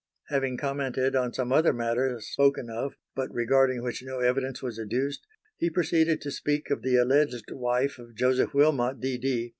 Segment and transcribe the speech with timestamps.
[0.29, 5.27] Having commented on some other matters spoken of, but regarding which no evidence was adduced,
[5.59, 9.19] he proceeded to speak of the alleged wife of Joseph Wilmot D.
[9.19, 9.49] D.